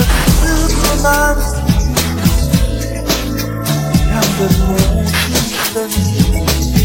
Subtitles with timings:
[0.00, 1.36] Superman.
[4.10, 4.48] I'm the
[6.76, 6.81] moon.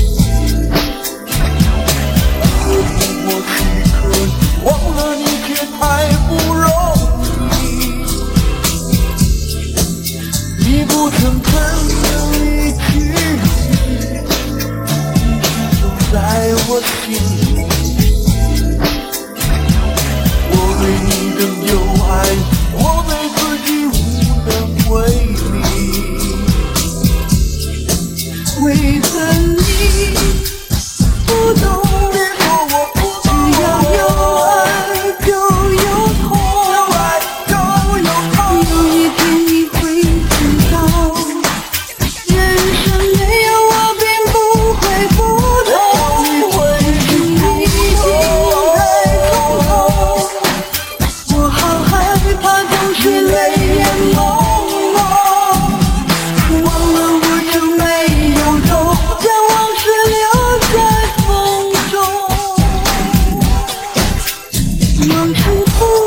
[65.10, 66.07] 梦อง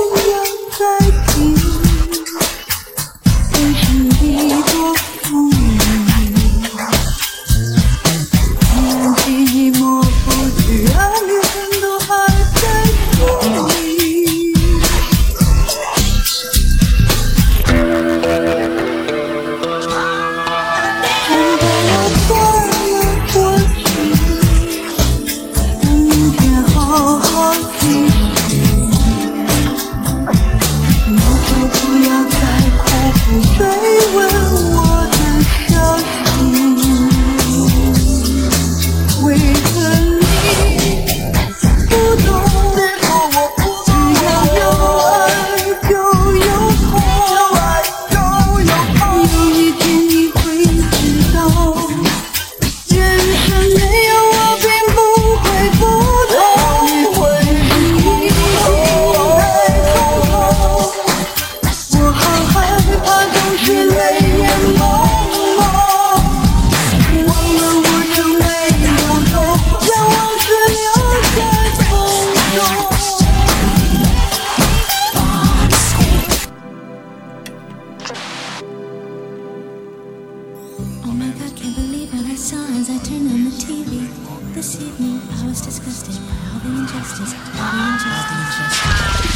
[82.81, 84.09] As I turned on the TV
[84.55, 89.30] this evening, I was disgusted by all the injustice, all the injustice.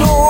[0.00, 0.29] close.